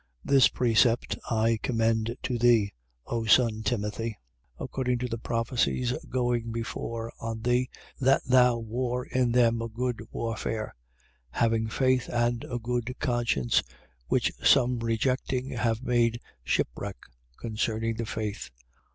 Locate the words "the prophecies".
5.07-5.91